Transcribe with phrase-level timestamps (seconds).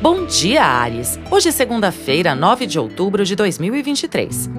[0.00, 1.18] Bom dia, Ares!
[1.30, 4.50] Hoje é segunda-feira, 9 de outubro de 2023.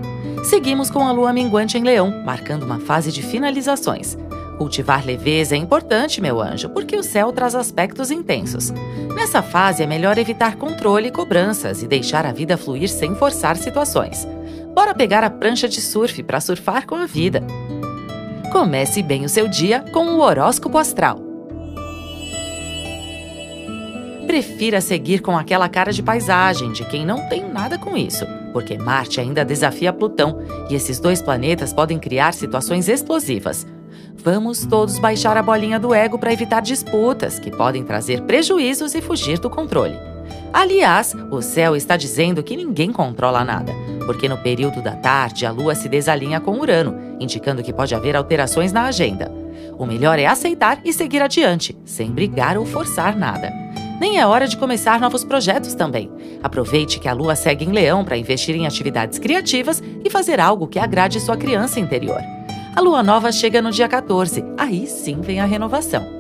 [0.43, 4.17] Seguimos com a lua minguante em Leão, marcando uma fase de finalizações.
[4.57, 8.73] Cultivar leveza é importante, meu anjo, porque o céu traz aspectos intensos.
[9.15, 13.57] Nessa fase é melhor evitar controle e cobranças e deixar a vida fluir sem forçar
[13.57, 14.27] situações.
[14.73, 17.43] Bora pegar a prancha de surf para surfar com a vida.
[18.51, 21.26] Comece bem o seu dia com o horóscopo astral.
[24.37, 28.23] Prefira seguir com aquela cara de paisagem de quem não tem nada com isso,
[28.53, 33.65] porque Marte ainda desafia Plutão e esses dois planetas podem criar situações explosivas.
[34.15, 39.01] Vamos todos baixar a bolinha do ego para evitar disputas que podem trazer prejuízos e
[39.01, 39.97] fugir do controle.
[40.53, 43.73] Aliás, o céu está dizendo que ninguém controla nada,
[44.05, 48.15] porque no período da tarde a lua se desalinha com Urano, indicando que pode haver
[48.15, 49.31] alterações na agenda.
[49.79, 53.66] O melhor é aceitar e seguir adiante, sem brigar ou forçar nada.
[53.99, 56.11] Nem é hora de começar novos projetos também.
[56.43, 60.67] Aproveite que a lua segue em leão para investir em atividades criativas e fazer algo
[60.67, 62.21] que agrade sua criança interior.
[62.75, 66.17] A lua nova chega no dia 14, aí sim vem a renovação.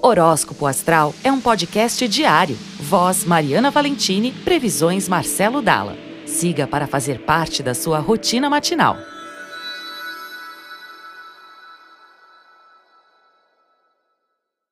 [0.00, 2.56] Horóscopo Astral é um podcast diário.
[2.78, 5.96] Voz Mariana Valentini, previsões Marcelo Dalla.
[6.26, 8.96] Siga para fazer parte da sua rotina matinal.